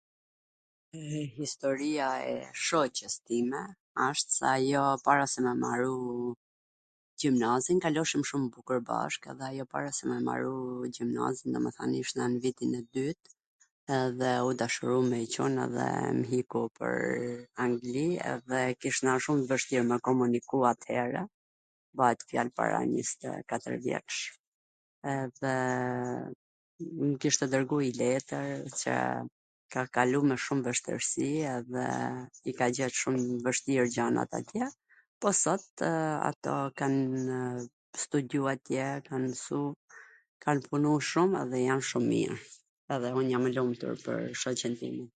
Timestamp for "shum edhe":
41.13-41.57